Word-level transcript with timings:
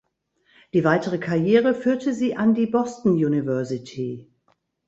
Die 0.73 0.83
weitere 0.83 1.19
Karriere 1.19 1.75
führte 1.75 2.11
sie 2.15 2.35
an 2.35 2.55
die 2.55 2.65
Boston 2.65 3.11
University. 3.11 4.33